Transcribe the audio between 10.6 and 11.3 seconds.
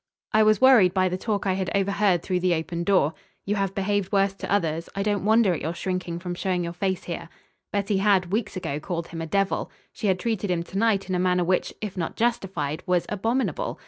to night in a